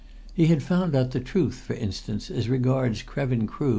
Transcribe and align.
He 0.33 0.47
had 0.47 0.63
found 0.63 0.95
out 0.95 1.11
the 1.11 1.19
truth, 1.19 1.59
for 1.59 1.73
instance, 1.75 2.31
as 2.31 2.49
regards 2.49 3.03
Krevin 3.03 3.45
Crood. 3.47 3.69